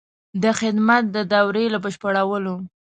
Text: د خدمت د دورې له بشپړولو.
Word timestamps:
د 0.43 0.45
خدمت 0.59 1.03
د 1.15 1.17
دورې 1.33 1.65
له 1.73 1.79
بشپړولو. 1.83 2.55